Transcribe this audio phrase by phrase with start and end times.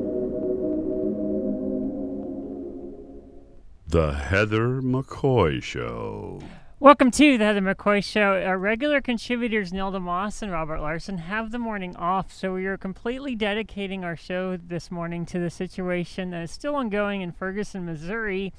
[3.92, 6.40] The Heather McCoy Show.
[6.80, 8.42] Welcome to the Heather McCoy Show.
[8.42, 12.78] Our regular contributors, Nelda Moss and Robert Larson, have the morning off, so we are
[12.78, 17.86] completely dedicating our show this morning to the situation that is still ongoing in Ferguson,
[17.86, 18.54] Missouri.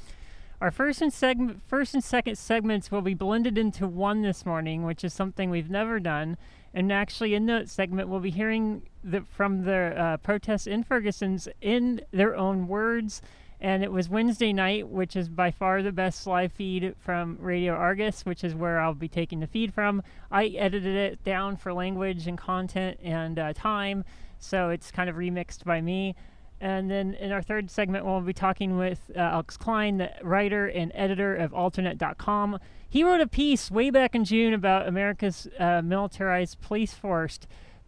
[0.61, 4.85] Our first and segment, first and second segments will be blended into one this morning,
[4.85, 6.37] which is something we've never done.
[6.75, 11.49] And actually, in that segment, we'll be hearing the, from the uh, protests in Ferguson's
[11.63, 13.23] in their own words
[13.63, 17.75] and it was Wednesday night, which is by far the best live feed from Radio
[17.75, 20.03] Argus, which is where I'll be taking the feed from.
[20.33, 24.05] I edited it down for language and content and uh, time,
[24.41, 26.17] so it's kind of remixed by me.
[26.61, 30.67] And then in our third segment, we'll be talking with uh, Alex Klein, the writer
[30.67, 32.59] and editor of AlterNet.com.
[32.89, 37.39] He wrote a piece way back in June about America's uh, militarized police force.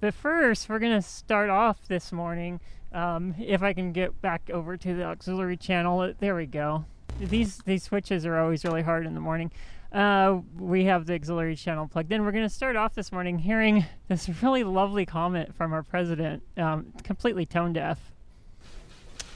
[0.00, 2.60] But first, we're going to start off this morning
[2.94, 6.84] um, if I can get back over to the auxiliary channel, uh, there we go.
[7.20, 9.50] These these switches are always really hard in the morning.
[9.92, 12.24] Uh, we have the auxiliary channel plugged in.
[12.24, 16.42] We're going to start off this morning hearing this really lovely comment from our president,
[16.56, 18.00] um, completely tone deaf.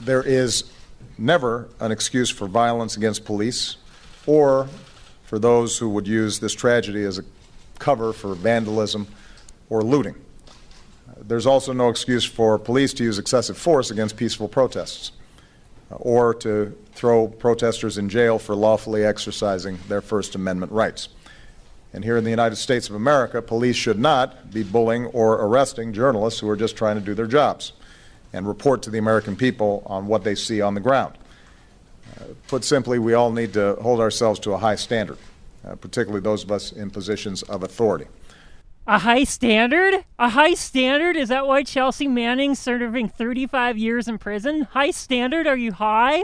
[0.00, 0.72] There is
[1.16, 3.76] never an excuse for violence against police
[4.26, 4.68] or
[5.24, 7.24] for those who would use this tragedy as a
[7.78, 9.06] cover for vandalism
[9.68, 10.16] or looting.
[11.22, 15.12] There's also no excuse for police to use excessive force against peaceful protests
[15.90, 21.08] uh, or to throw protesters in jail for lawfully exercising their First Amendment rights.
[21.92, 25.92] And here in the United States of America, police should not be bullying or arresting
[25.92, 27.72] journalists who are just trying to do their jobs
[28.32, 31.14] and report to the American people on what they see on the ground.
[32.20, 35.18] Uh, put simply, we all need to hold ourselves to a high standard,
[35.66, 38.06] uh, particularly those of us in positions of authority.
[38.88, 40.06] A high standard?
[40.18, 41.14] A high standard?
[41.14, 44.62] Is that why Chelsea Manning's serving 35 years in prison?
[44.62, 45.46] High standard?
[45.46, 46.22] Are you high?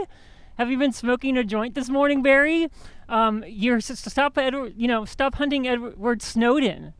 [0.57, 2.69] Have you been smoking a joint this morning, Barry?
[3.07, 6.95] Um, you're stop Edward, you know, stop hunting Edward Snowden.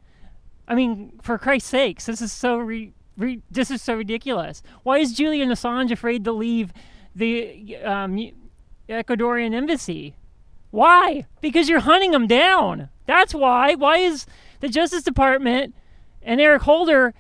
[0.67, 4.61] I mean, for Christ's sakes, this is so re, re, this is so ridiculous.
[4.83, 6.73] Why is Julian Assange afraid to leave
[7.15, 8.19] the um,
[8.87, 10.15] Ecuadorian embassy?
[10.69, 11.25] Why?
[11.41, 12.89] Because you're hunting him down.
[13.07, 13.73] That's why.
[13.73, 14.27] Why is
[14.65, 15.75] the Justice Department
[16.23, 17.13] and Eric Holder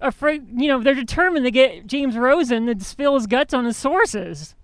[0.00, 3.64] are afraid, you know, they're determined to get James Rosen to spill his guts on
[3.64, 4.54] his sources.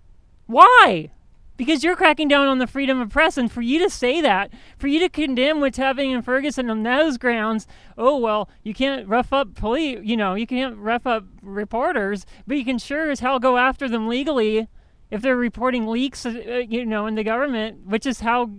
[0.47, 1.11] Why?
[1.57, 4.53] Because you're cracking down on the freedom of press, and for you to say that,
[4.79, 7.67] for you to condemn what's happening in Ferguson on those grounds,
[7.97, 12.57] oh well, you can't rough up police, you know, you can't rough up reporters, but
[12.57, 14.69] you can sure as hell go after them legally
[15.11, 18.51] if they're reporting leaks, uh, you know, in the government, which is how,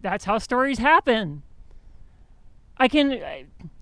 [0.00, 1.44] that's how stories happen.
[2.78, 3.12] I can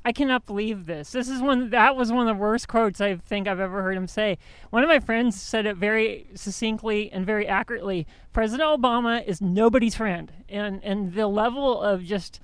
[0.04, 1.12] I, cannot believe this.
[1.12, 3.96] This is one that was one of the worst quotes I think I've ever heard
[3.96, 4.38] him say.
[4.70, 8.06] One of my friends said it very succinctly and very accurately.
[8.32, 10.32] President Obama is nobody's friend.
[10.48, 12.40] And and the level of just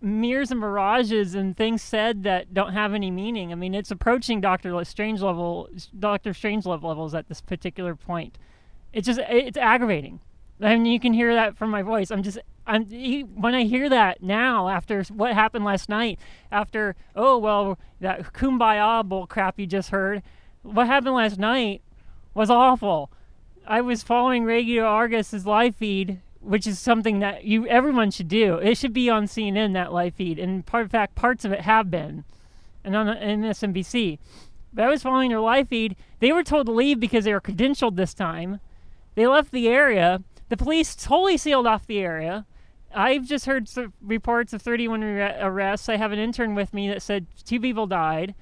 [0.00, 3.50] mirrors and mirages and things said that don't have any meaning.
[3.50, 8.38] I mean, it's approaching Doctor Strangelove Doctor Strangelove levels at this particular point.
[8.92, 10.20] It's just it's aggravating.
[10.60, 12.10] I mean, you can hear that from my voice.
[12.10, 12.84] I'm just I'm
[13.34, 16.18] when I hear that now after what happened last night,
[16.52, 20.22] after oh well that kumbaya bull crap you just heard,
[20.62, 21.82] what happened last night
[22.34, 23.10] was awful.
[23.66, 28.56] I was following Radio Argus's live feed, which is something that you everyone should do.
[28.56, 31.62] It should be on CNN that live feed, and part in fact parts of it
[31.62, 32.24] have been,
[32.84, 34.18] and on MSNBC.
[34.72, 35.96] But I was following their live feed.
[36.20, 38.60] They were told to leave because they were credentialed this time.
[39.14, 40.22] They left the area.
[40.48, 42.46] The police totally sealed off the area.
[42.94, 43.68] I've just heard
[44.00, 45.88] reports of 31 arrests.
[45.88, 48.34] I have an intern with me that said two people died.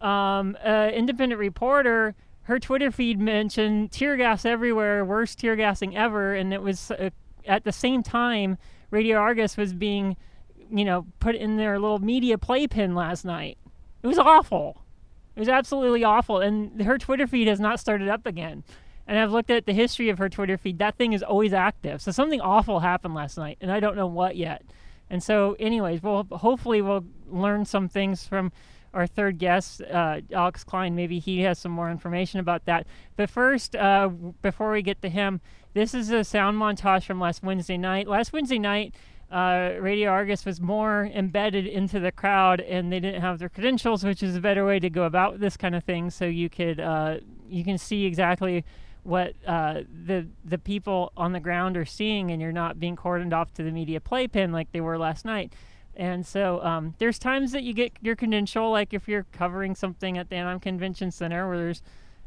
[0.00, 6.52] Um, independent reporter, her Twitter feed mentioned tear gas everywhere, worst tear gassing ever, and
[6.52, 7.10] it was uh,
[7.46, 8.58] at the same time
[8.90, 10.16] Radio Argus was being,
[10.70, 13.58] you know, put in their little media playpen last night.
[14.02, 14.82] It was awful.
[15.36, 18.64] It was absolutely awful, and her Twitter feed has not started up again
[19.06, 20.78] and I've looked at the history of her Twitter feed.
[20.78, 22.00] That thing is always active.
[22.00, 24.62] So something awful happened last night, and I don't know what yet.
[25.10, 28.52] And so, anyways, well, hopefully we'll learn some things from
[28.94, 30.94] our third guest, uh, Alex Klein.
[30.94, 32.86] Maybe he has some more information about that.
[33.16, 34.08] But first, uh,
[34.42, 35.40] before we get to him,
[35.74, 38.06] this is a sound montage from last Wednesday night.
[38.06, 38.94] Last Wednesday night,
[39.30, 44.04] uh, Radio Argus was more embedded into the crowd, and they didn't have their credentials,
[44.04, 46.10] which is a better way to go about this kind of thing.
[46.10, 47.18] So you could uh,
[47.48, 48.64] you can see exactly
[49.02, 53.32] what uh, the the people on the ground are seeing, and you're not being cordoned
[53.32, 55.52] off to the media playpen like they were last night.
[55.94, 60.16] And so um, there's times that you get your credential, like if you're covering something
[60.16, 61.82] at the Anaheim Convention Center where there's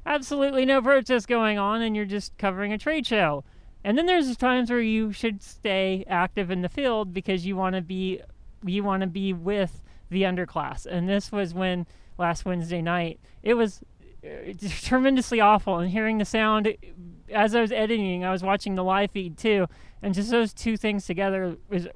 [0.05, 3.43] absolutely no protest going on and you're just covering a trade show.
[3.83, 7.75] And then there's times where you should stay active in the field because you want
[7.75, 8.21] to be
[8.63, 10.85] you want to be with the underclass.
[10.85, 11.85] And this was when
[12.17, 13.81] last Wednesday night it was
[14.25, 15.79] uh, tremendously awful.
[15.79, 16.75] And hearing the sound
[17.31, 19.67] as I was editing, I was watching the live feed too,
[20.01, 21.87] and just those two things together was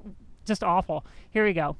[0.44, 1.04] just awful.
[1.30, 1.76] Here we go.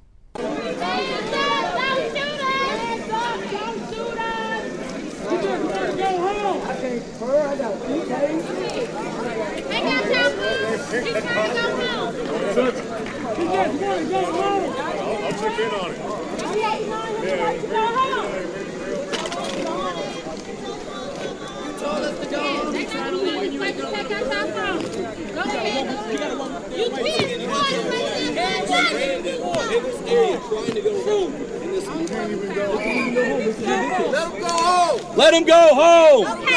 [35.16, 36.24] Let him go home.
[36.38, 36.56] Hey,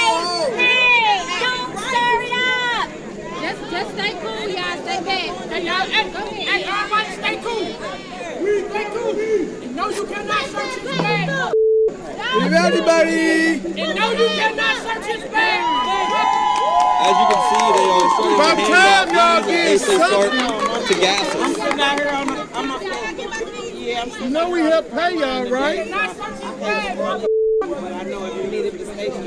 [0.56, 2.88] hey, don't stir it up.
[3.42, 4.78] Just, just stay cool, y'all.
[4.84, 5.30] Stay back.
[5.50, 6.06] Hey, y'all, hey,
[6.44, 7.68] hey, everybody stay cool.
[8.70, 9.14] Stay cool.
[9.64, 11.54] And no, you cannot search his bag.
[12.40, 13.82] Leave anybody.
[13.82, 16.33] And no, you cannot search his bag.
[17.06, 19.96] As you can see, they are starting About to hand y'all out get as they
[19.96, 20.32] start
[20.88, 21.56] to gas us.
[21.58, 25.90] sitting out here on the, I'm a, you know we help pay y'all, right?
[25.90, 26.98] Not search his bag.
[26.98, 29.24] I know if you needed the station,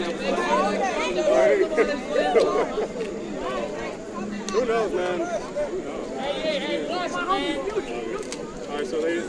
[4.53, 5.21] Who knows, man?
[6.19, 7.59] Hey, hey, boy, my homie
[8.71, 9.21] All right, so they.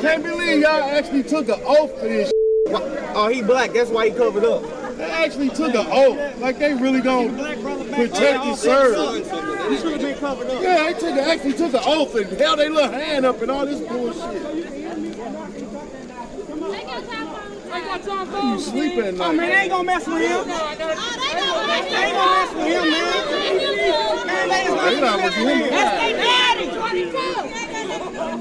[0.00, 2.30] Can't believe y'all actually took an oath for this.
[2.68, 3.72] Oh, he black.
[3.72, 4.79] That's why he covered up.
[5.00, 6.38] They actually took an oath.
[6.38, 7.32] Like they really gonna
[7.94, 9.16] protect and serve.
[9.16, 10.62] He should have been covered up.
[10.62, 13.64] Yeah, they took actually took an oath and held their little hand up and all
[13.64, 14.20] this bullshit.
[18.42, 20.46] You sleeping at Oh, man, they ain't gonna mess with him.
[20.46, 24.26] They ain't gonna mess with him, man.
[24.26, 25.70] Man, they ain't They not with him.
[25.70, 26.66] That's their daddy.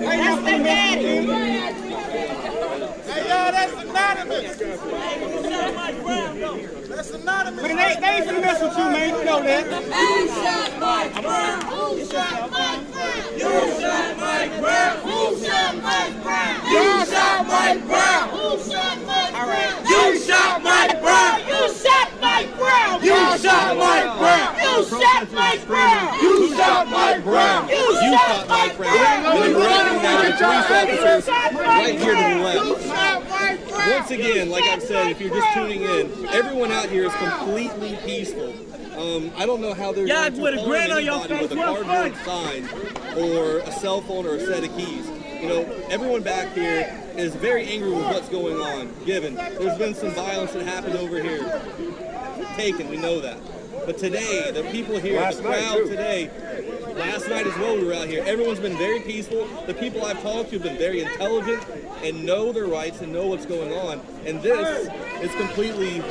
[0.03, 1.88] That's their daddy.
[3.29, 4.57] Hey, y'all, that's anonymous.
[6.89, 7.61] That's anonymous.
[7.63, 9.19] Man, they, they ain't finna mess with you, man.
[9.19, 9.65] You know that.
[9.69, 11.61] Who shot Mike Brown?
[11.61, 13.37] Who shot Mike Brown?
[13.37, 14.97] You shot Mike Brown.
[15.05, 16.57] Who shot Mike Brown?
[16.73, 18.29] You shot Mike Brown.
[18.29, 19.85] Who shot Mike Brown?
[19.85, 21.39] You shot Mike Brown.
[21.45, 23.03] You shot Mike Brown.
[23.03, 24.57] You shot Mike Brown.
[24.59, 26.19] You shot Mike Brown.
[26.19, 27.69] You shot Mike Brown.
[27.69, 29.39] You shot Mike Brown.
[29.39, 32.57] With police officers right here to the left.
[32.65, 33.18] shot Mike Brown.
[33.87, 37.97] Once again, like I've said, if you're just tuning in, everyone out here is completely
[38.03, 38.53] peaceful.
[38.99, 41.41] Um, I don't know how they're going to with a harm grin on your anybody
[41.41, 42.67] with a cardboard sign
[43.17, 45.07] or a cell phone or a set of keys.
[45.41, 48.93] You know, everyone back here is very angry with what's going on.
[49.05, 51.61] Given there's been some violence that happened over here,
[52.55, 53.37] taken, we know that.
[53.85, 56.29] But today, the people here, Last the crowd today,
[56.95, 58.23] last night as well, we were out here.
[58.25, 59.47] Everyone's been very peaceful.
[59.65, 61.63] The people I've talked to have been very intelligent
[62.03, 64.01] and know their rights and know what's going on.
[64.25, 64.87] And this
[65.21, 66.01] is completely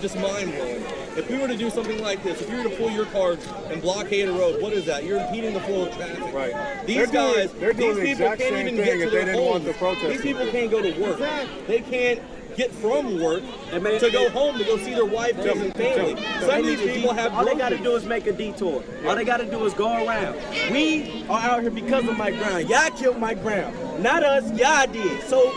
[0.00, 0.82] just mind blowing.
[1.16, 3.36] If we were to do something like this, if you were to pull your car
[3.70, 5.04] and blockade a road, what is that?
[5.04, 6.32] You're impeding the flow of traffic.
[6.32, 6.86] Right.
[6.86, 9.64] These They're guys, doing these the people exact can't even get to their homes.
[9.64, 10.12] the protesters.
[10.12, 11.18] These people can't go to work.
[11.66, 12.22] They can't
[12.56, 16.22] get from work to go home to go see their wife, and family.
[16.40, 18.82] Some of these people have All they gotta do is make a detour.
[19.06, 20.36] All they gotta do is go around.
[20.70, 22.66] We are out here because of Mike Brown.
[22.66, 24.02] Y'all killed Mike Brown.
[24.02, 25.22] Not us, y'all did.
[25.24, 25.50] So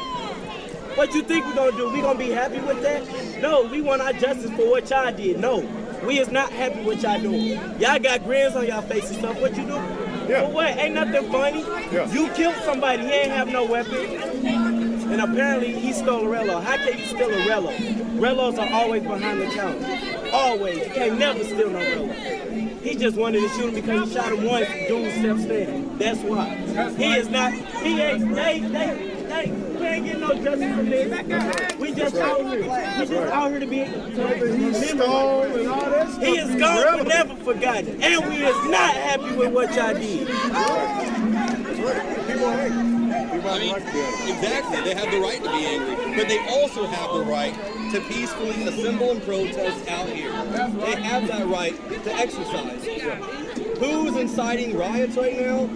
[0.96, 1.92] what you think we're gonna do?
[1.92, 3.42] We gonna be happy with that?
[3.42, 5.40] No, we want our justice for what y'all did.
[5.40, 5.68] No.
[6.06, 7.50] We is not happy with what y'all doing.
[7.80, 9.40] Y'all got grins on y'all face and stuff.
[9.40, 9.74] What you do?
[10.30, 10.46] Yeah.
[10.46, 10.78] For what?
[10.78, 11.62] Ain't nothing funny.
[11.92, 12.12] Yeah.
[12.12, 13.04] You killed somebody.
[13.04, 14.63] He ain't have no weapon.
[15.14, 16.60] And apparently he stole a Rello.
[16.64, 17.72] How can you steal a Rello?
[18.18, 19.86] Rellos are always behind the counter.
[20.34, 20.80] Always.
[20.80, 22.82] You can't never steal no Rello.
[22.82, 24.68] He just wanted to shoot him because he shot him once.
[24.88, 25.98] Dude stepped standing.
[26.00, 26.56] That's why.
[26.98, 27.54] He is not.
[27.54, 28.34] He ain't.
[28.34, 28.60] They.
[28.62, 29.12] They.
[29.28, 29.52] They.
[29.52, 31.76] We ain't getting no justice from this.
[31.78, 32.62] We just out here.
[32.62, 33.76] We just out here to be.
[33.76, 36.24] He and all that stuff.
[36.24, 38.02] he is gone, but never forgotten.
[38.02, 40.28] And we is not happy with what y'all did.
[42.26, 43.03] People hate.
[43.46, 44.82] I mean, exactly.
[44.82, 47.54] They have the right to be angry, but they also have the right
[47.92, 50.32] to peacefully assemble and protest out here.
[50.32, 52.86] They have that right to exercise.
[53.80, 55.70] Who's inciting riots right now?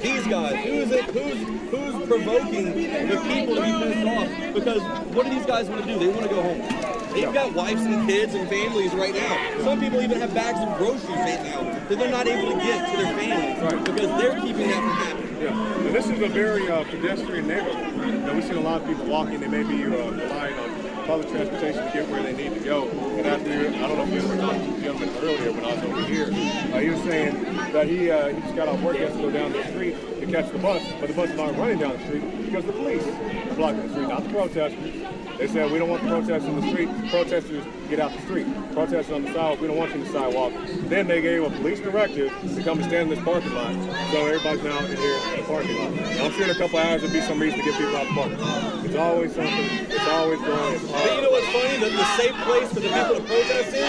[0.00, 0.64] These guys.
[0.64, 1.04] Who's it?
[1.06, 4.54] Who's who's provoking the people to be pissed off?
[4.54, 4.82] Because
[5.14, 5.98] what do these guys want to do?
[5.98, 6.99] They want to go home.
[7.12, 9.64] They've got wives and kids and families right now.
[9.64, 12.90] Some people even have bags of groceries right now that they're not able to get
[12.90, 15.42] to their families because they're keeping that from happening.
[15.42, 18.06] Yeah, and this is a very uh, pedestrian neighborhood.
[18.06, 19.40] You know, we see a lot of people walking.
[19.40, 22.88] They may be uh, relying on public transportation to get where they need to go.
[22.88, 25.74] And after, I don't know if you ever talked to the gentleman earlier when I
[25.74, 28.96] was over here, uh, he was saying that he uh, he just got off work,
[28.96, 31.36] he has to go down the street to catch the bus, but the bus is
[31.36, 35.19] not running down the street because the police are blocking the street, not the protesters.
[35.40, 36.88] They said we don't want the protesters in the street.
[37.08, 38.46] Protesters get out the street.
[38.74, 39.58] Protesters on the sidewalk.
[39.58, 40.52] We don't want you in the sidewalk.
[40.92, 43.72] Then they gave a police directive to come and stand in this parking lot.
[44.12, 45.96] So everybody's now in here in the parking lot.
[46.20, 48.08] I'm sure in a couple hours there'll be some reason to get people out of
[48.08, 48.84] the parking lot.
[48.84, 49.64] It's always something.
[49.88, 50.74] It's always going.
[50.74, 51.76] It's But you know what's funny?
[51.78, 53.88] The, the safe place for the people to protest is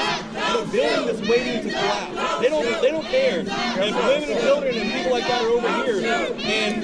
[0.55, 2.41] the building that's waiting to collapse.
[2.41, 5.67] They don't they don't care if women and children and people like that are over
[5.83, 5.99] here.
[6.39, 6.75] And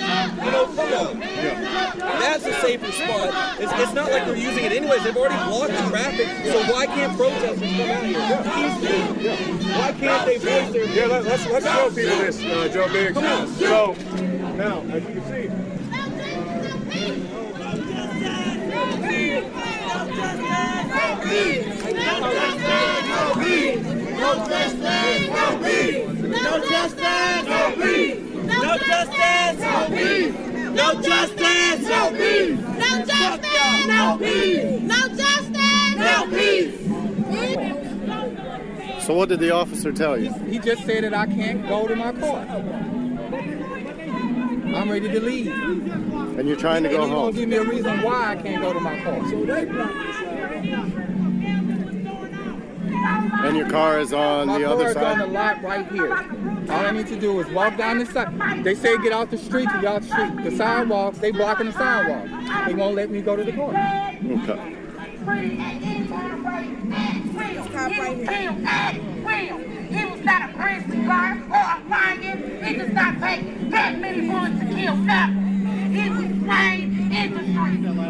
[0.44, 1.20] you know, come on.
[1.20, 3.62] That's a safer spot.
[3.62, 5.04] It's, it's not like they're using it anyways.
[5.04, 6.28] They've already blocked the traffic.
[6.46, 8.20] So why can't protesters come out here?
[8.56, 9.72] Peacefully.
[9.74, 13.14] Why can't they voice their Yeah, let, let's let's show people this, uh, Joe Biggs.
[13.14, 13.48] Come on.
[13.48, 13.94] So
[14.56, 15.68] now, as you can see,
[26.48, 28.20] No justice, no peace.
[28.62, 30.57] No justice, no peace.
[30.74, 32.60] No justice, no peace.
[32.60, 34.82] No justice, no peace.
[34.82, 36.82] No justice, no peace.
[36.88, 37.78] No justice, no
[38.96, 39.04] peace.
[39.06, 40.34] So what did the officer tell you?
[40.50, 42.46] He just said that I can't go to my car.
[44.76, 45.48] I'm ready to leave.
[46.38, 47.24] And you're trying to go and he home.
[47.24, 49.22] won't give me a reason why I can't go to my car.
[53.08, 56.14] And your car is on my the car other is on the lot right here.
[56.70, 58.64] All I need to do is walk down the side.
[58.64, 60.44] They say get off the street get off the street.
[60.44, 62.68] The sidewalks, they blocking the sidewalk.
[62.68, 63.70] They won't let me go to the car.
[63.70, 64.76] Okay.
[69.90, 72.64] He was not a grizzly bear or a lion.
[72.64, 75.48] He does not take that many bullets to kill nothing.
[75.94, 77.28] He was slain in.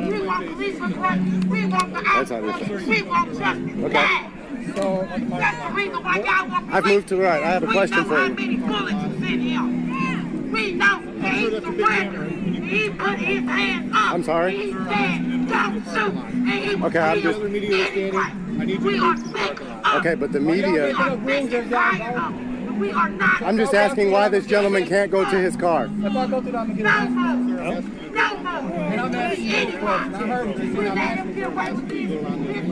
[0.09, 1.49] We want police reform.
[1.49, 2.87] We want the That's how outlaws.
[2.87, 3.83] We want justice.
[3.83, 4.36] Okay.
[4.75, 5.01] Now.
[5.39, 7.43] That's the reason why y'all want I've moved to the right.
[7.43, 8.33] I have a we question know for how you.
[8.35, 10.51] many bullets is in him.
[10.51, 12.31] We know that he's surrendered.
[12.31, 14.13] He put his hands up.
[14.13, 14.55] I'm sorry?
[14.57, 16.13] He said, don't shoot.
[16.15, 18.77] And he was Okay, I'm killed just- anyway.
[18.77, 19.61] We are sick
[19.95, 20.71] Okay, but the media.
[20.71, 22.73] We are sick and tired of it.
[22.77, 23.41] We are not.
[23.41, 25.87] I'm just asking why this gentleman can't go to his car.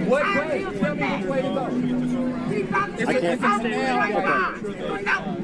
[0.07, 0.63] What way?
[0.79, 1.65] Tell me which way to go.
[3.07, 3.41] I can't-
[4.15, 4.35] Okay.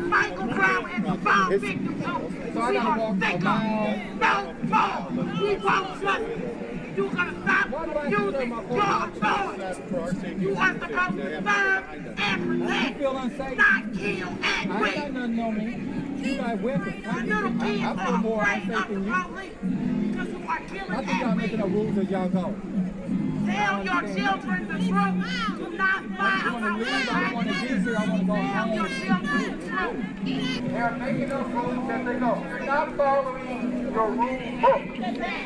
[0.07, 2.51] Michael Brown bomb victims too.
[2.53, 2.97] So We are.
[2.97, 3.55] No
[4.63, 5.07] more.
[5.41, 6.70] We won't.
[6.95, 7.67] You're gonna stop
[8.09, 10.41] using your authority.
[10.41, 11.85] You are supposed to serve
[12.17, 15.13] and protect, not kill and I ain't got rape.
[15.13, 16.27] nothing on me.
[16.29, 17.05] You got weapons.
[17.07, 19.09] I, I, I feel more unsafe than you.
[19.09, 19.13] you
[20.89, 21.73] I think y'all making raping.
[21.73, 22.55] rules as y'all go.
[23.51, 25.57] Tell your children the truth.
[25.57, 27.09] Do not lie I want about leave.
[27.09, 27.95] I don't want to be what here.
[27.97, 30.71] I want to go Tell your children the truth.
[30.71, 32.45] They're making up rules as they go.
[32.47, 34.81] You're not following your rule book.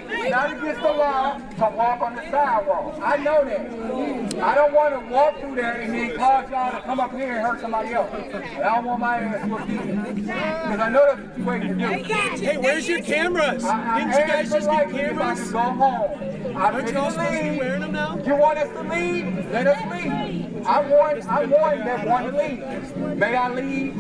[0.08, 3.00] It's not against the law to walk on the sidewalk.
[3.02, 4.40] I know that.
[4.44, 7.38] I don't want to walk through there and then cause y'all to come up here
[7.38, 8.10] and hurt somebody else.
[8.14, 10.14] And I don't want my ass whooped either.
[10.14, 12.04] Because I know that's what you're waiting to do.
[12.46, 13.64] Hey, where's your cameras?
[13.64, 15.52] I- I Didn't you guys just get license if I cameras?
[15.52, 16.35] go home.
[16.56, 17.60] I'm Aren't ready you all to supposed to be leave.
[17.60, 18.18] wearing them now?
[18.26, 19.52] You want us to leave?
[19.52, 20.68] Let us leave.
[20.68, 23.18] I'm one, I'm one that want to leave.
[23.18, 23.96] May I leave?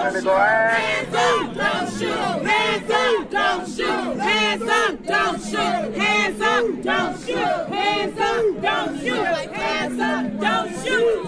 [1.14, 1.38] up.
[1.48, 2.46] Don't shoot.
[2.46, 3.30] Hands up.
[3.30, 4.18] Don't shoot.
[4.18, 5.02] Hands up.
[5.02, 5.82] Don't shoot.
[5.86, 6.82] Hands up.
[6.82, 7.68] Don't shoot.
[7.72, 8.60] Hands up.
[8.62, 9.26] Don't shoot.
[9.52, 10.40] Hands up.
[10.40, 11.24] Don't shoot.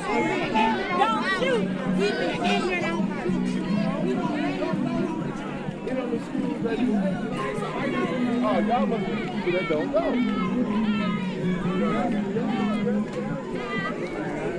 [0.99, 1.65] Don't shoot.
[1.99, 3.05] Keep it in your own.
[8.41, 9.93] Oh, y'all must be people that don't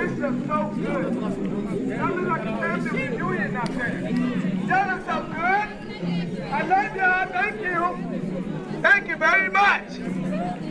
[0.00, 1.14] This is so good.
[1.14, 4.00] Y'all look like a family reunion out there.
[4.00, 5.68] Y'all look so good.
[6.42, 7.26] I love y'all.
[7.28, 8.80] Thank you.
[8.80, 9.98] Thank you very much.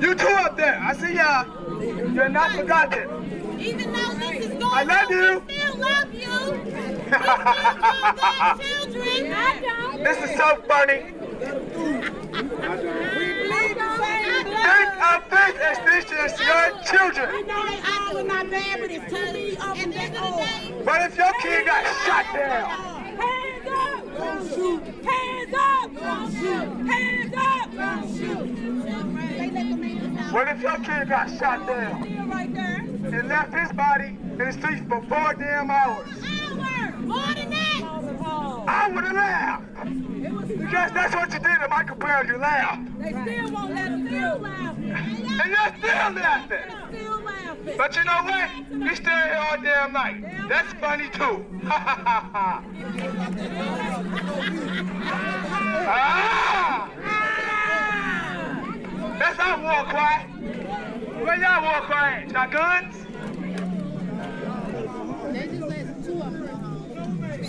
[0.01, 0.79] You two up there.
[0.81, 1.45] I see y'all.
[2.11, 3.59] You're not forgotten.
[3.59, 5.43] Even though this is going I love you.
[5.47, 6.21] we still love you.
[8.63, 9.31] children.
[9.31, 10.03] I don't.
[10.03, 11.18] This is so funny.
[15.09, 17.31] Of this as this is your children.
[17.31, 21.65] We know they all are not bad, but it's totally the But if your kid
[21.65, 22.69] got shot down,
[23.17, 24.17] Hands up!
[24.17, 24.83] Don't shoot!
[25.03, 25.95] Hands up!
[25.95, 26.69] Don't shoot!
[26.91, 27.73] Hands up!
[27.73, 28.49] Don't shoot!
[30.31, 35.01] what if your kid got shot down and left his body in the streets for
[35.09, 36.07] four damn hours?
[36.99, 37.81] More than that!
[38.67, 40.08] I would have laughed.
[40.57, 42.99] Because that's what you did to Michael Brown, you laughed.
[42.99, 44.91] They still won't let us still laughing.
[44.91, 46.57] And you're still laughing.
[46.89, 47.77] Still laughing.
[47.77, 48.49] But you know what?
[48.71, 50.49] You stay here all damn night.
[50.49, 51.45] That's funny too.
[51.65, 52.63] Ha ha ha ha.
[55.91, 56.89] Ah!
[59.19, 60.25] That's our war cry.
[61.23, 62.33] Where y'all war cry at?
[62.33, 62.95] Got guns?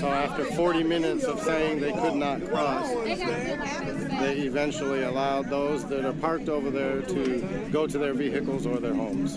[0.00, 6.06] So after 40 minutes of saying they could not cross, they eventually allowed those that
[6.06, 9.36] are parked over there to go to their vehicles or their homes.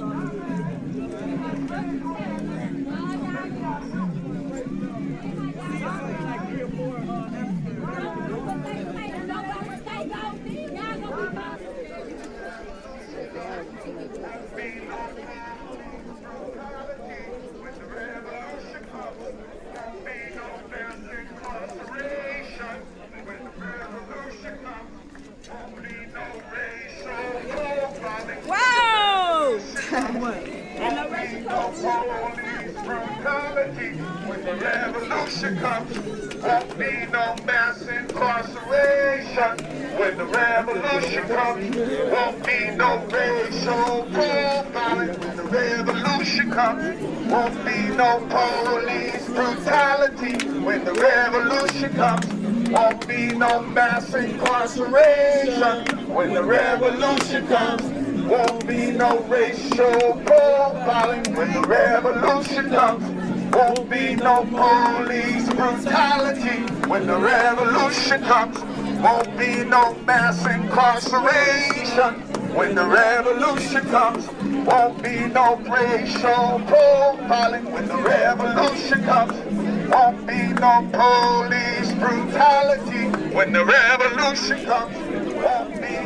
[35.23, 35.97] Revolution comes,
[36.41, 39.65] won't be no mass incarceration.
[39.97, 41.75] When the revolution comes,
[42.11, 45.17] won't be no racial profiling.
[45.19, 50.45] When the revolution comes, won't be no police brutality.
[50.59, 56.07] When the revolution comes, won't be no mass incarceration.
[56.13, 57.83] When the revolution comes,
[58.25, 61.35] won't be no racial profiling.
[61.35, 63.12] When the revolution comes,
[63.55, 66.61] won't be no police brutality.
[66.87, 68.59] When the revolution comes,
[69.01, 72.13] won't be no mass incarceration.
[72.55, 74.27] When the revolution comes,
[74.65, 77.71] won't be no racial profiling.
[77.71, 79.33] When the revolution comes,
[79.89, 83.33] won't be no police brutality.
[83.35, 85.02] When the revolution comes,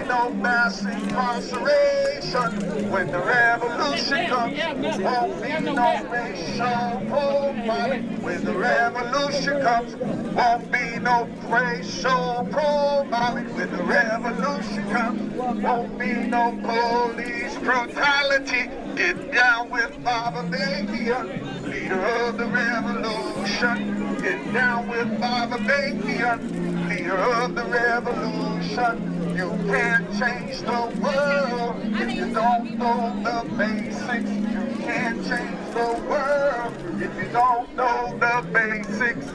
[0.07, 2.91] no mass incarceration.
[2.91, 4.57] When the revolution comes,
[4.99, 8.21] won't be no racial profiling.
[8.21, 9.95] When the revolution comes,
[10.33, 13.53] won't be no racial profiling.
[13.53, 18.69] When the revolution comes, won't be no police brutality.
[18.95, 24.15] Get down with Bob Avakian, leader of the revolution.
[24.21, 29.16] Get down with Bob Avakian, leader of the revolution.
[29.37, 34.31] You can't change the world if you don't know the basics.
[34.31, 39.27] You can't change the world if you don't know the basics.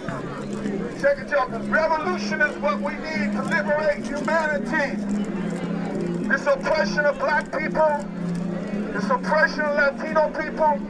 [1.01, 4.97] Check it out, because revolution is what we need to liberate humanity.
[6.27, 8.05] This oppression of black people,
[8.93, 10.81] this oppression of Latino people,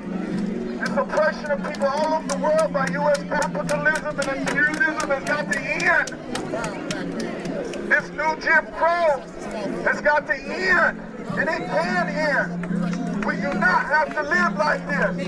[0.81, 3.23] this oppression of people all over the world by U.S.
[3.25, 7.32] capitalism and imperialism has got to end.
[7.93, 9.21] This new Jim Crow
[9.85, 10.99] has got to end,
[11.37, 13.25] and it can end.
[13.27, 15.27] We do not have to live like this.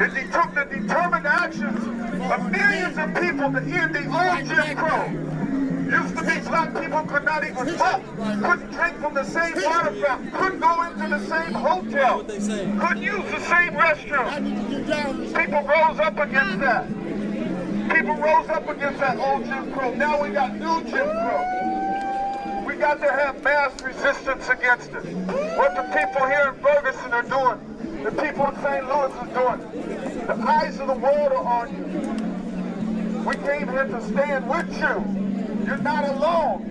[0.00, 1.78] It took the determined actions
[2.32, 5.10] of millions of people to end the old Jim Crow.
[5.92, 9.92] Used to be black people could not even vote, couldn't drink from the same water
[10.02, 14.56] fountain, couldn't go into the same hotel, couldn't use the same restroom.
[15.38, 17.01] People rose up against that.
[17.92, 19.92] People rose up against that old Jim Crow.
[19.94, 22.64] Now we got new Jim Crow.
[22.66, 25.04] We got to have mass resistance against it.
[25.58, 28.84] What the people here in Ferguson are doing, the people in St.
[28.88, 29.60] Louis are doing.
[30.26, 33.24] The eyes of the world are on you.
[33.24, 35.66] We came here to stand with you.
[35.66, 36.62] You're not alone.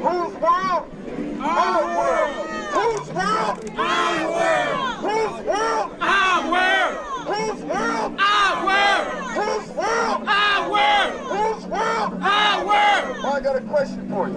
[0.00, 0.86] Whose world?
[1.40, 2.34] Our world.
[2.70, 3.70] Whose world?
[3.76, 4.96] Our world.
[5.00, 5.96] Whose world?
[6.00, 6.69] Our world.
[7.30, 8.18] Whose world?
[8.18, 9.06] Our world.
[9.38, 10.26] Whose world?
[10.26, 11.12] Our world.
[11.30, 12.18] Whose world?
[12.20, 13.22] Our world.
[13.22, 14.34] Well, I got a question for you.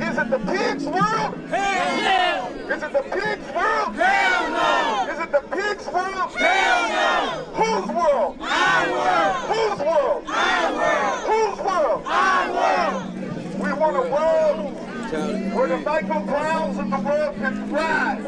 [0.00, 1.34] Is it the pig's world?
[1.50, 2.72] Hell no.
[2.72, 3.96] Is it the pig's world?
[3.96, 5.12] Hell no.
[5.12, 6.30] Is it the pig's world?
[6.36, 7.44] Hell no.
[7.58, 8.36] Whose world?
[8.40, 9.36] Our world.
[9.50, 10.24] Whose world?
[10.28, 11.18] Our world.
[11.26, 12.02] Whose world?
[12.06, 13.60] Our world.
[13.60, 14.80] We want a world
[15.52, 18.24] where the Michael Browns of the world can thrive,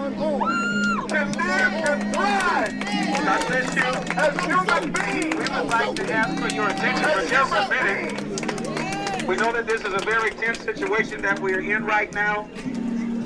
[1.13, 2.81] can live and thrive.
[3.25, 3.83] God bless you.
[4.17, 5.35] As human beings.
[5.35, 9.27] We would like to ask for your attention for just a minute.
[9.27, 12.49] We know that this is a very tense situation that we are in right now.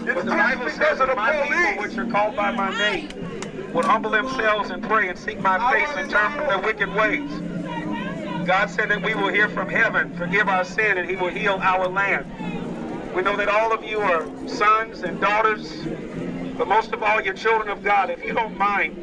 [0.04, 3.08] But the Bible says that my people, which are called by my name,
[3.72, 7.30] would humble themselves and pray and seek my face and turn from their wicked ways.
[8.46, 11.58] God said that we will hear from heaven, forgive our sin, and he will heal
[11.60, 12.26] our land.
[13.14, 15.72] We know that all of you are sons and daughters,
[16.56, 18.10] but most of all, you're children of God.
[18.10, 18.96] If you don't mind,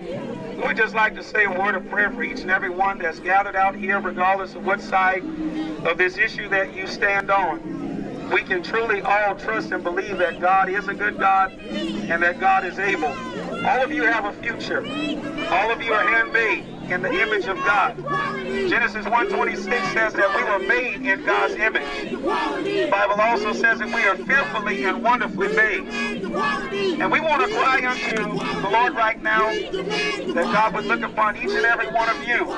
[0.66, 3.20] we'd just like to say a word of prayer for each and every one that's
[3.20, 5.24] gathered out here, regardless of what side
[5.86, 8.30] of this issue that you stand on.
[8.32, 12.40] We can truly all trust and believe that God is a good God and that
[12.40, 13.14] God is able.
[13.66, 14.80] All of you have a future.
[15.52, 17.98] All of you are handmade in the image of God.
[18.70, 22.12] Genesis 1:26 says that we were made in God's image.
[22.12, 26.24] The Bible also says that we are fearfully and wonderfully made.
[27.02, 28.18] And we want to cry unto
[28.62, 32.52] the Lord right now that God would look upon each and every one of you.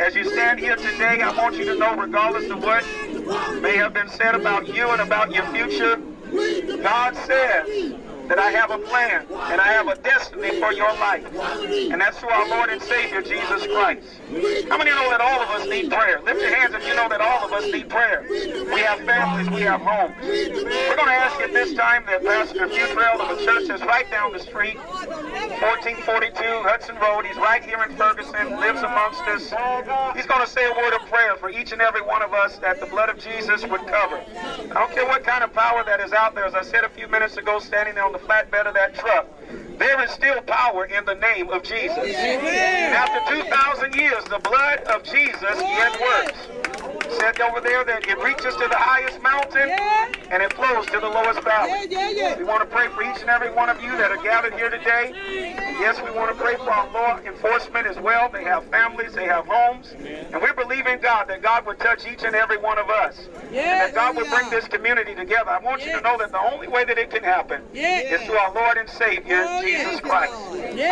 [0.00, 2.84] As you stand here today, I want you to know, regardless of what
[3.60, 6.00] may have been said about you and about your future,
[6.82, 7.94] God says
[8.28, 11.24] that I have a plan and I have a destiny for your life.
[11.90, 14.06] And that's through our Lord and Savior, Jesus Christ.
[14.68, 16.20] How many know that all of us need prayer?
[16.20, 18.24] Lift your hands if you know that all of us need prayer.
[18.28, 20.14] We have families, we have homes.
[20.20, 24.08] We're going to ask at this time that Pastor Futrell of the church is right
[24.10, 27.24] down the street, 1442 Hudson Road.
[27.24, 29.42] He's right here in Ferguson, lives amongst us.
[30.14, 32.58] He's going to say a word of prayer for each and every one of us
[32.58, 34.22] that the blood of Jesus would cover.
[34.36, 36.44] I don't care what kind of power that is out there.
[36.44, 39.26] As I said a few minutes ago, standing there on the flatbed of that truck,
[39.78, 41.98] there is still power in the name of Jesus.
[41.98, 46.57] And after 2,000 years, the blood of Jesus yet works.
[47.10, 49.68] Said over there that it reaches to the highest mountain
[50.30, 51.70] and it flows to the lowest valley.
[52.38, 54.70] We want to pray for each and every one of you that are gathered here
[54.70, 55.12] today.
[55.58, 58.28] And yes, we want to pray for our law enforcement as well.
[58.28, 59.94] They have families, they have homes.
[59.98, 63.16] And we're believing God that God would touch each and every one of us.
[63.46, 65.50] And that God would bring this community together.
[65.50, 67.62] I want you to know that the only way that it can happen
[68.12, 70.32] is through our Lord and Savior, oh, Jesus Christ.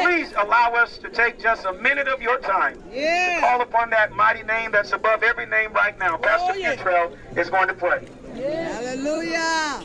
[0.03, 2.81] Please allow us to take just a minute of your time
[3.37, 6.06] to call upon that mighty name that's above every name right now.
[6.15, 8.07] Pastor oh, Futrell is going to pray.
[8.35, 9.83] Hallelujah.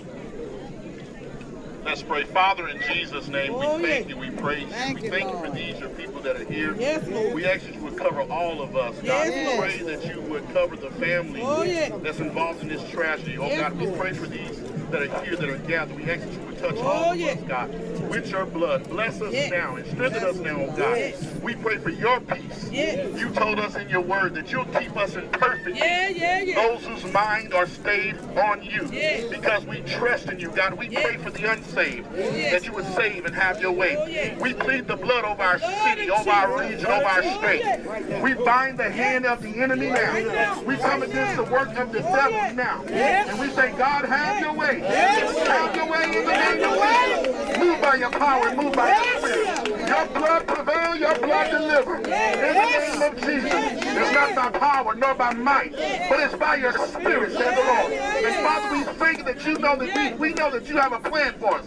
[1.83, 2.25] Let's pray.
[2.25, 5.03] Father, in Jesus' name, Oh, we thank you, we praise Thank you.
[5.05, 5.49] We thank you Lord.
[5.49, 6.75] for these, your people that are here.
[6.77, 7.33] Yes, Lord.
[7.33, 8.95] We ask that you would cover all of us.
[8.97, 11.97] God, Yes, we pray that you would cover the family Oh, yeah.
[11.97, 13.37] that's involved in this tragedy.
[13.39, 14.59] Oh, Yes, God, we pray for these
[14.91, 15.95] that are here, that are gathered.
[15.97, 17.27] We ask that you would touch Oh, all of yeah.
[17.31, 18.87] us, God, with your blood.
[18.89, 19.49] Bless us Yeah.
[19.49, 20.97] now and strengthen us now, oh God.
[20.97, 21.23] Yes.
[21.41, 22.69] We pray for your peace.
[22.71, 23.19] Yes.
[23.19, 26.17] You told us in your word that you'll keep us in perfect Yeah, peace.
[26.21, 26.55] yeah, yeah.
[26.67, 28.83] Those whose mind are stayed on you.
[29.29, 30.73] Because we trust in you, God.
[30.73, 33.95] We pray for the unsaved that you would save and have your way.
[33.97, 34.41] Oh.
[34.41, 38.21] We plead the blood over our city, of over our region, over our Oh, state.
[38.21, 40.61] We bind the hand of the enemy now.
[40.63, 42.83] We come against the work of the Oh, devil now.
[42.91, 44.80] And we say, God, have your way.
[44.81, 45.75] Yes.
[45.75, 47.57] Your way in the name of.
[47.59, 49.80] Move by your power move by your spirit.
[49.91, 51.95] Your blood prevail, your blood deliver.
[51.97, 53.81] In the name of Jesus.
[54.01, 57.91] It's not by power nor by might, but it's by your spirit, said the Lord.
[57.91, 60.99] And Father, we thank that you know that we, we know that you have a
[60.99, 61.65] plan for us.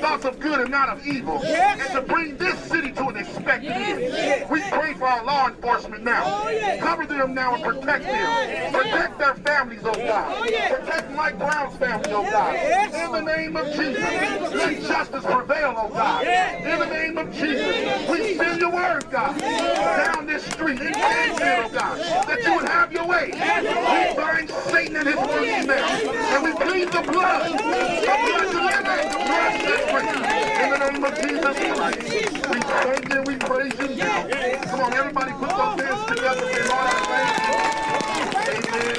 [0.00, 1.42] Thoughts of good and not of evil.
[1.44, 4.50] And to bring this city to an expected end.
[4.50, 6.22] We pray for our law enforcement now.
[6.26, 6.78] Oh.
[6.80, 8.72] Cover them now and protect them.
[8.72, 10.36] Protect their families, oh God.
[10.38, 10.76] Oh.
[10.76, 12.56] Protect Mike Brown's family, oh God.
[12.56, 14.54] Oh In the name of Jesus.
[14.54, 16.24] Let justice prevail, oh God.
[16.24, 17.63] In the name of Jesus.
[18.10, 19.38] We send your word, God.
[19.40, 21.98] Down this street in Canfield, God.
[22.28, 23.30] That you would have your way.
[23.32, 25.88] We bind Satan and his works now.
[26.36, 27.52] And we plead the blood.
[27.52, 28.48] The blood.
[28.52, 28.64] The
[29.90, 30.62] blood.
[30.62, 32.00] In the name of Jesus Christ.
[32.50, 33.22] We thank you.
[33.22, 34.28] We praise you now.
[34.66, 36.40] Come on, everybody put those hands together.
[36.52, 37.30] Say, Lord, I.
[38.48, 38.96] Amen.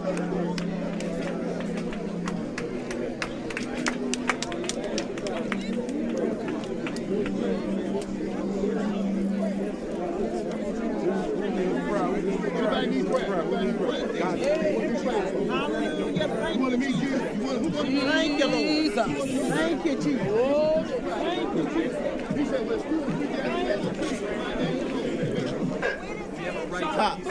[19.51, 19.90] Thank you, Lord.
[26.81, 27.29] Cops,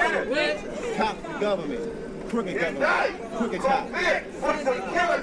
[0.96, 3.92] cop government, crooked government, crooked cops.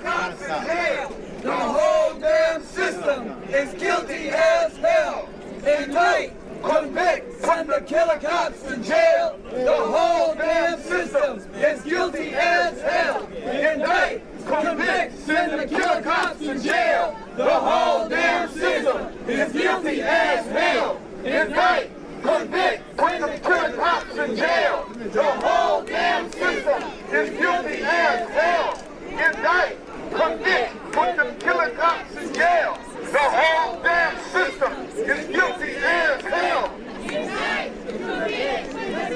[0.02, 1.12] Gotta stop.
[1.42, 5.28] The whole damn system is guilty as hell.
[5.64, 6.32] Indict,
[6.62, 9.38] convict, send the killer cops to jail.
[9.52, 13.28] The whole damn system is guilty as hell.
[13.32, 14.15] Indict,
[14.46, 17.16] convict, send the killer cops to jail.
[17.36, 21.00] The whole damn system is guilty as hell.
[21.24, 21.90] Indict,
[22.22, 24.88] convict, put the killer cops in jail.
[25.12, 26.82] The whole damn system
[27.12, 28.82] is guilty as hell.
[29.10, 29.78] Indict,
[30.14, 32.78] convict, put them killer cops in jail.
[33.12, 36.70] The whole damn system is guilty as hell.
[36.98, 37.10] The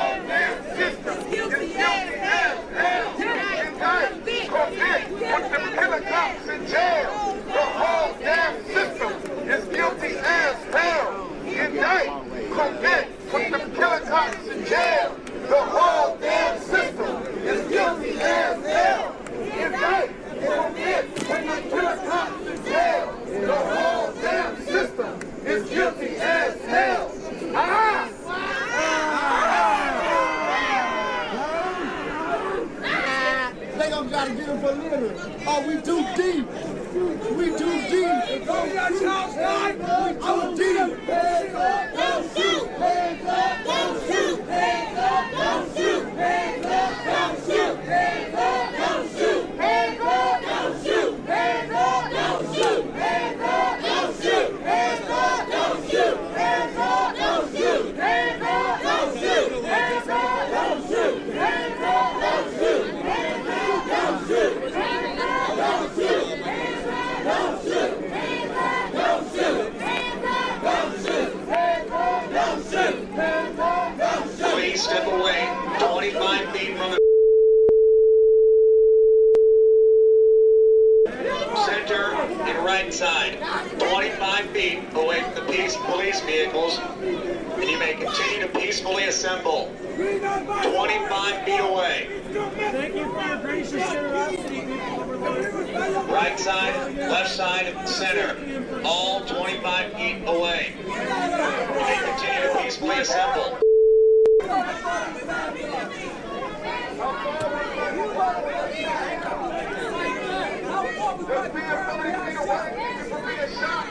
[96.37, 98.37] Right side, left side, center.
[98.85, 100.75] All 25 feet away.
[100.87, 103.59] May continue to peacefully assemble.
[111.27, 113.87] Just being 30 feet away keep from being shot.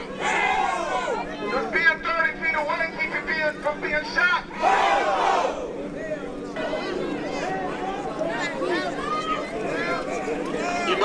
[1.50, 3.10] Just being 30 feet away keep
[3.60, 5.25] from being shot.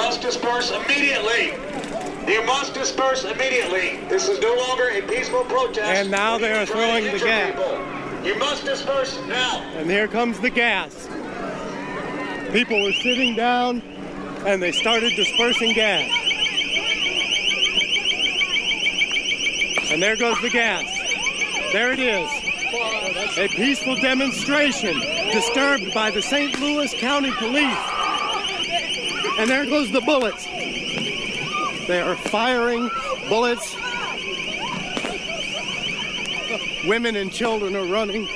[0.01, 1.53] Must disperse immediately.
[2.27, 3.99] You must disperse immediately.
[4.09, 5.79] This is no longer a peaceful protest.
[5.79, 8.25] And now they are throwing the gas.
[8.25, 9.61] You must disperse now.
[9.75, 11.07] And here comes the gas.
[12.51, 13.81] People were sitting down
[14.45, 16.09] and they started dispersing gas.
[19.91, 20.83] And there goes the gas.
[21.73, 23.37] There it is.
[23.37, 24.99] A peaceful demonstration
[25.31, 26.59] disturbed by the St.
[26.59, 27.90] Louis County Police.
[29.39, 30.46] And there goes the bullets.
[31.88, 32.89] They are firing
[33.28, 33.76] bullets.
[36.86, 38.28] Women and children are running.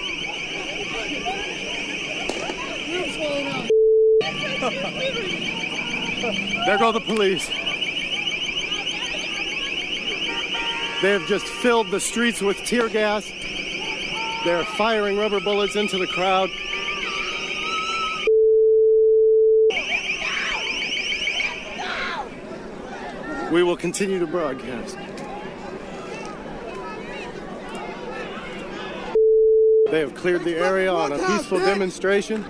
[6.65, 7.47] There go the police.
[11.01, 13.31] They have just filled the streets with tear gas.
[14.43, 16.49] They're firing rubber bullets into the crowd.
[23.55, 24.97] We will continue to broadcast.
[29.89, 32.45] They have cleared the area on a peaceful demonstration.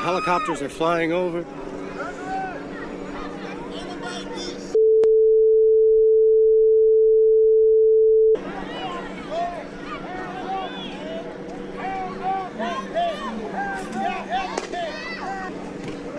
[0.00, 1.46] Helicopters are flying over.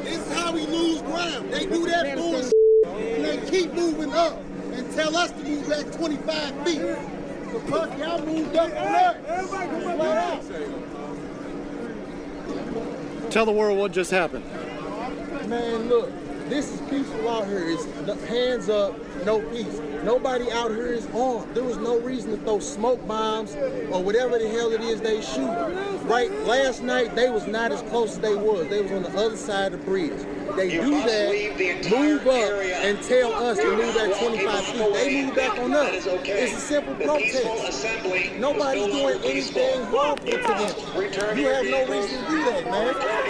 [0.03, 1.51] This is how we lose ground.
[1.51, 2.53] They do that bullshit
[2.85, 4.37] and they keep moving up
[4.71, 6.79] and tell us to move back 25 feet.
[6.79, 9.23] The fuck y'all moved up on that.
[9.47, 10.43] Flat out.
[13.31, 14.45] Tell the world what just happened.
[15.49, 16.11] Man, look,
[16.47, 17.69] this is peaceful out here.
[17.69, 19.79] It's hands up, no peace.
[20.03, 21.53] Nobody out here is armed.
[21.55, 23.55] There was no reason to throw smoke bombs
[23.91, 25.49] or whatever the hell it is they shoot.
[26.03, 26.31] Right?
[26.41, 28.67] Last night they was not as close as they was.
[28.67, 30.25] They was on the other side of the bridge.
[30.55, 34.93] They do that, move up, and tell us to move back 25 feet.
[34.93, 36.05] They move back on us.
[36.05, 38.35] It's a simple protest.
[38.39, 41.37] Nobody's doing anything harmful to them.
[41.37, 43.28] You have no reason to do that, man.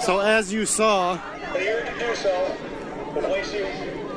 [0.00, 1.18] So, as you saw,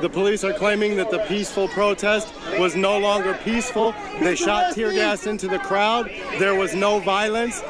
[0.02, 3.96] the police are claiming that the peaceful protest was no longer peaceful.
[4.20, 6.12] They shot tear gas into the crowd.
[6.40, 7.64] There was no violence.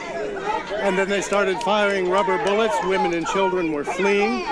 [0.77, 2.75] And then they started firing rubber bullets.
[2.83, 4.45] Women and children were fleeing.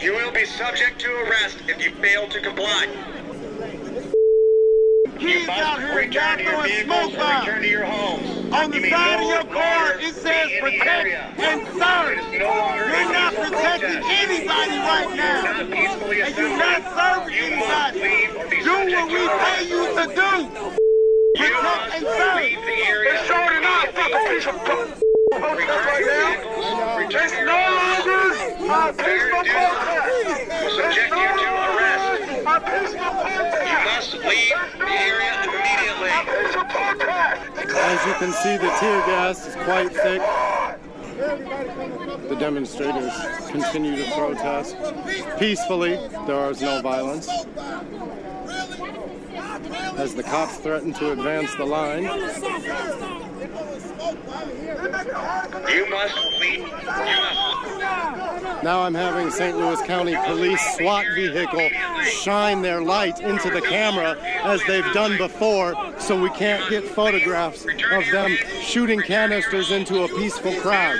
[0.00, 2.88] You will be subject to arrest if you fail to comply.
[5.20, 8.31] You must return to your vehicles or return to your homes.
[8.52, 11.08] On the side no of your car, it says protect
[11.40, 12.18] and serve.
[12.36, 14.22] no You're not protecting protest.
[14.22, 16.26] anybody right You're now.
[16.26, 18.00] And you're not serving You anybody.
[18.02, 20.32] leave or be Do what we pay you to do.
[21.34, 22.36] You Protect and serve.
[22.36, 23.88] leave the area It's showing enough.
[23.88, 24.36] immediately.
[24.36, 24.58] Return
[25.32, 25.80] to your
[26.12, 26.66] vehicles.
[26.98, 30.76] Return to no longer to peaceful protest.
[30.76, 32.12] subject you to arrest.
[32.44, 33.64] A peaceful protest.
[33.64, 36.10] You must leave the area immediately.
[36.12, 37.71] A peaceful protest.
[37.84, 40.22] As you can see, the tear gas is quite thick.
[42.28, 43.12] The demonstrators
[43.50, 44.76] continue to protest
[45.38, 45.96] peacefully.
[46.26, 47.28] There is no violence.
[49.98, 52.04] As the cops threaten to advance the line,
[55.68, 56.68] You must leave.
[58.62, 59.56] Now I'm having St.
[59.56, 61.68] Louis County Police SWAT vehicle
[62.04, 67.64] shine their light into the camera as they've done before, so we can't get photographs
[67.64, 70.98] of them shooting canisters into a peaceful crowd.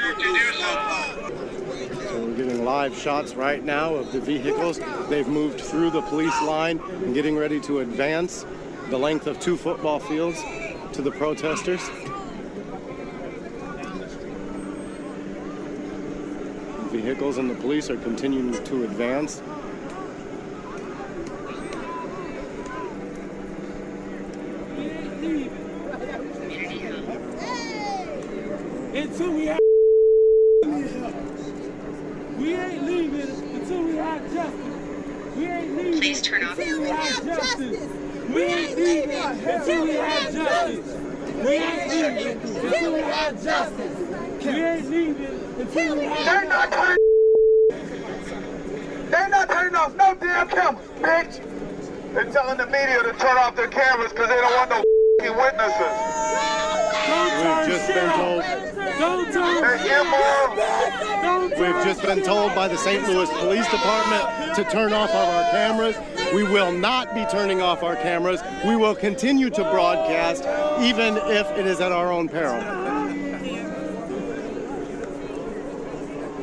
[2.08, 4.80] So we're getting live shots right now of the vehicles.
[5.08, 8.46] They've moved through the police line and getting ready to advance
[8.90, 10.40] the length of two football fields
[10.92, 11.80] to the protesters.
[16.90, 19.42] Vehicles and the police are continuing to advance.
[28.94, 29.58] Until we have
[32.38, 33.20] we ain't leaving
[33.54, 35.36] until we have justice.
[35.36, 35.91] We ain't leaving.
[36.02, 37.88] Please turn off until we your have justice.
[38.28, 40.96] We ain't leaving until we have justice.
[41.36, 44.44] We ain't leaving until we have justice.
[44.44, 46.98] We ain't leaving until we have They're not turning.
[49.12, 52.14] They're not turning off no damn cameras, bitch.
[52.14, 55.36] They're telling the media to turn off their cameras because they don't want no f***ing
[55.36, 55.94] witnesses.
[57.38, 58.42] We've just been told.
[58.98, 59.62] Don't turn.
[59.62, 60.91] They're immoral.
[61.62, 63.06] We've just been told by the St.
[63.06, 65.96] Louis Police Department to turn off our cameras.
[66.34, 68.40] We will not be turning off our cameras.
[68.66, 70.42] We will continue to broadcast,
[70.82, 72.60] even if it is at our own peril.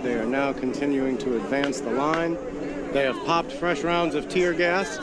[0.03, 2.37] They are now continuing to advance the line.
[2.93, 4.99] They have popped fresh rounds of tear gas.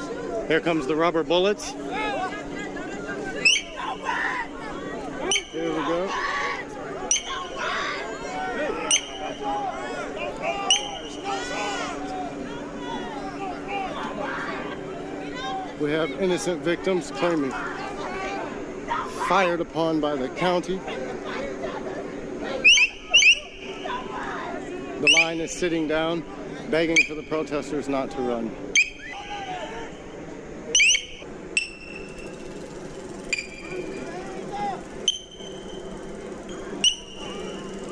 [0.48, 1.72] Here comes the rubber bullets.
[5.52, 6.10] Here we go.
[15.78, 17.52] We have innocent victims claiming
[19.28, 20.80] fired upon by the county.
[25.00, 26.24] The line is sitting down,
[26.70, 28.50] begging for the protesters not to run.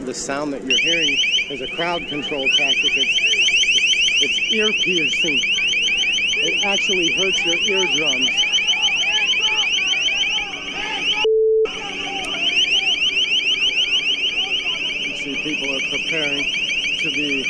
[0.07, 1.19] The sound that you're hearing
[1.51, 2.93] is a crowd control tactic.
[2.97, 3.19] It's,
[4.23, 5.54] it's ear piercing.
[6.47, 8.29] It actually hurts your eardrums.
[15.01, 16.45] You see, people are preparing
[16.99, 17.47] to be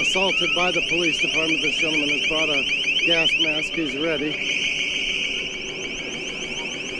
[0.00, 1.60] assaulted by the police department.
[1.60, 2.64] This gentleman has brought a
[3.04, 3.74] gas mask.
[3.74, 4.30] He's ready.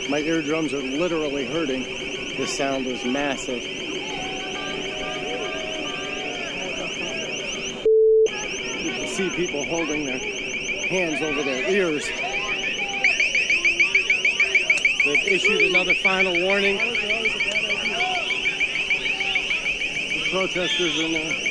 [0.07, 1.87] My eardrums are literally hurting.
[2.37, 3.63] The sound is massive.
[8.83, 10.34] You can see people holding their
[10.95, 12.07] hands over their ears.
[15.03, 16.77] They've issued another final warning.
[20.07, 21.44] The protesters in there.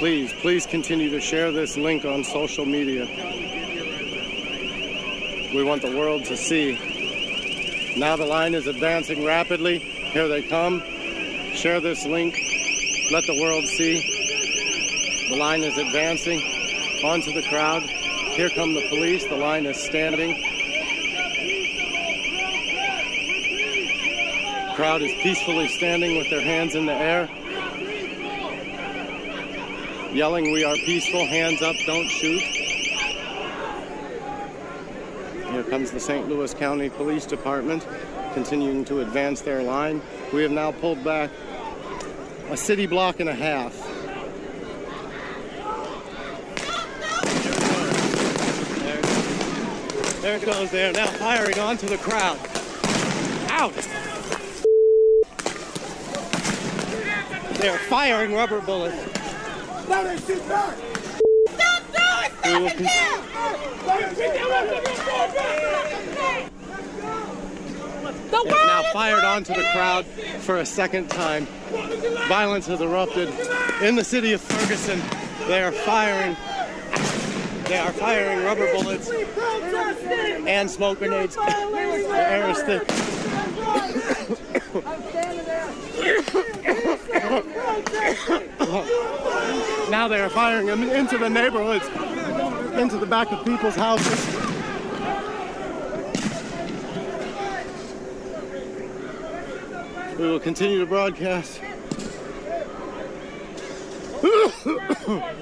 [0.00, 3.04] Please, please continue to share this link on social media.
[5.54, 6.78] We want the world to see.
[7.98, 9.78] Now the line is advancing rapidly.
[9.78, 10.82] Here they come.
[11.52, 12.32] Share this link.
[13.12, 14.00] Let the world see.
[15.28, 16.40] The line is advancing
[17.04, 17.82] onto the crowd.
[17.82, 19.26] Here come the police.
[19.26, 20.32] The line is standing.
[24.74, 27.28] Crowd is peacefully standing with their hands in the air
[30.12, 32.42] yelling, We are peaceful, hands up, don't shoot.
[35.50, 36.28] Here comes the St.
[36.28, 37.86] Louis County Police Department
[38.34, 40.00] continuing to advance their line.
[40.32, 41.30] We have now pulled back
[42.50, 43.76] a city block and a half.
[48.78, 49.02] There,
[50.22, 50.70] there it goes.
[50.70, 52.38] They are now firing onto the crowd.
[53.50, 53.74] Out!
[57.58, 59.09] They are firing rubber bullets.
[59.90, 60.78] Now that shit back.
[62.44, 62.78] We will con-
[68.30, 71.46] The They have now fired onto the crowd for a second time.
[72.28, 73.34] Violence has erupted
[73.82, 75.02] in the city of Ferguson.
[75.48, 76.36] They are firing.
[77.64, 79.10] They are firing rubber bullets
[80.46, 81.34] and smoke grenades.
[81.34, 82.86] The air is thick.
[89.88, 91.86] now they are firing them into the neighborhoods,
[92.76, 94.26] into the back of people's houses.
[100.18, 101.60] We will continue to broadcast.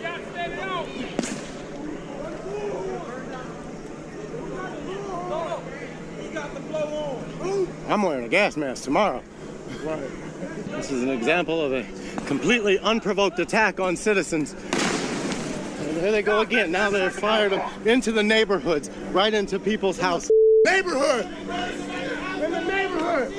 [7.89, 9.23] I'm wearing a gas mask tomorrow.
[10.79, 11.85] This is an example of a
[12.27, 14.53] completely unprovoked attack on citizens.
[14.53, 16.71] And there they go again.
[16.71, 20.31] Now they've fired into the neighborhoods, right into people's houses.
[20.65, 21.27] Neighborhood.
[22.45, 23.35] In the neighborhood.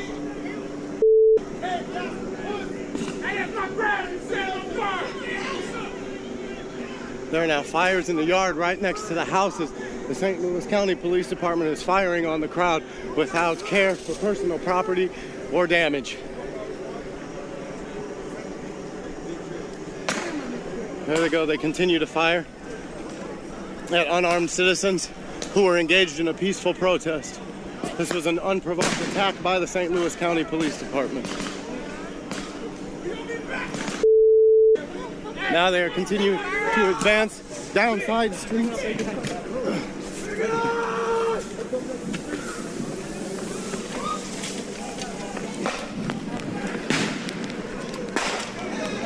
[7.32, 9.72] There are now fires in the yard right next to the houses.
[10.10, 10.42] The St.
[10.42, 12.84] Louis County Police Department is firing on the crowd
[13.16, 15.10] without care for personal property
[15.54, 16.18] or damage.
[21.10, 21.48] There they go.
[21.48, 22.46] They continue to fire
[23.92, 25.10] at unarmed citizens
[25.56, 27.42] who were engaged in a peaceful protest.
[27.98, 29.92] This was an unprovoked attack by the St.
[29.92, 31.26] Louis County Police Department.
[35.52, 37.40] Now they are continuing to advance
[37.74, 38.84] down side streets.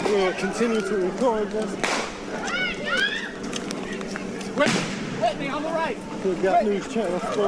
[0.04, 1.93] We will continue to record this.
[6.24, 7.48] We've got News Channel 4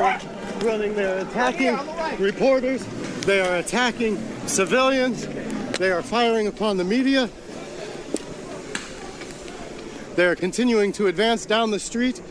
[0.63, 0.95] running.
[0.95, 1.79] They're attacking
[2.19, 2.85] reporters.
[3.21, 4.17] They are attacking
[4.47, 5.25] civilians.
[5.77, 7.29] They are firing upon the media.
[10.15, 12.21] They are continuing to advance down the street.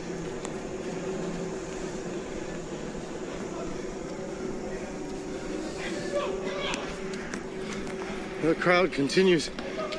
[8.43, 9.49] The crowd continues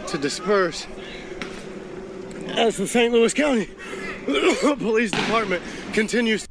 [0.07, 0.87] to disperse
[2.51, 3.13] as the St.
[3.13, 3.69] Louis County
[4.79, 5.63] Police Department
[5.97, 6.46] continues